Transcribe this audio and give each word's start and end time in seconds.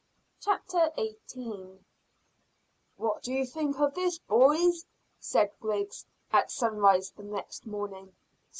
CHAPTER 0.39 0.89
EIGHTEEN. 0.97 1.15
PEACE 1.23 1.35
AND 1.35 1.45
PLENTY. 1.53 1.83
"What 2.97 3.21
do 3.21 3.33
you 3.33 3.45
think 3.45 3.79
of 3.79 3.93
this, 3.93 4.17
boys?" 4.17 4.83
said 5.19 5.51
Griggs, 5.59 6.07
at 6.33 6.49
sunrise 6.49 7.11
the 7.11 7.21
next 7.21 7.67
morning. 7.67 8.11